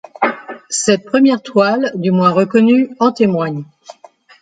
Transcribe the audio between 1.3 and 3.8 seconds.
toile, du moins reconnue, en témoigne.